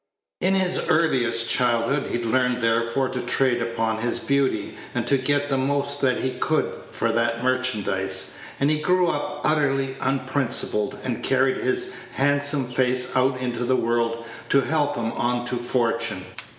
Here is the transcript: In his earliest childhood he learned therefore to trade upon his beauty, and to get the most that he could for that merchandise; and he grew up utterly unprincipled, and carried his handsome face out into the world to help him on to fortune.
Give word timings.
In 0.39 0.55
his 0.55 0.79
earliest 0.89 1.47
childhood 1.51 2.09
he 2.09 2.17
learned 2.23 2.59
therefore 2.63 3.07
to 3.09 3.21
trade 3.21 3.61
upon 3.61 3.99
his 4.01 4.17
beauty, 4.17 4.75
and 4.95 5.05
to 5.05 5.15
get 5.15 5.47
the 5.47 5.59
most 5.59 6.01
that 6.01 6.21
he 6.21 6.31
could 6.39 6.73
for 6.89 7.11
that 7.11 7.43
merchandise; 7.43 8.31
and 8.59 8.71
he 8.71 8.81
grew 8.81 9.09
up 9.09 9.41
utterly 9.43 9.95
unprincipled, 10.01 10.97
and 11.03 11.21
carried 11.21 11.57
his 11.57 11.93
handsome 12.13 12.65
face 12.65 13.15
out 13.15 13.39
into 13.39 13.63
the 13.63 13.75
world 13.75 14.25
to 14.49 14.61
help 14.61 14.95
him 14.95 15.11
on 15.11 15.45
to 15.45 15.55
fortune. 15.57 16.25